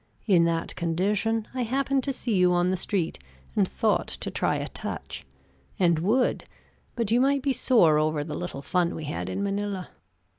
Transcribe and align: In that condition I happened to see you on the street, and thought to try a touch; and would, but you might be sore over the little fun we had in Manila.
In 0.25 0.45
that 0.45 0.75
condition 0.75 1.47
I 1.53 1.61
happened 1.61 2.03
to 2.05 2.11
see 2.11 2.33
you 2.35 2.51
on 2.53 2.69
the 2.71 2.75
street, 2.75 3.19
and 3.55 3.67
thought 3.67 4.07
to 4.07 4.31
try 4.31 4.55
a 4.55 4.67
touch; 4.67 5.27
and 5.77 5.99
would, 5.99 6.45
but 6.95 7.11
you 7.11 7.21
might 7.21 7.43
be 7.43 7.53
sore 7.53 7.99
over 7.99 8.23
the 8.23 8.33
little 8.33 8.63
fun 8.63 8.95
we 8.95 9.03
had 9.03 9.29
in 9.29 9.43
Manila. 9.43 9.89